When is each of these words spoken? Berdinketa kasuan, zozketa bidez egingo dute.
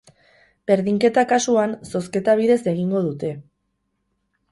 Berdinketa 0.69 1.23
kasuan, 1.31 1.75
zozketa 1.91 2.35
bidez 2.39 2.57
egingo 2.73 3.03
dute. 3.09 3.31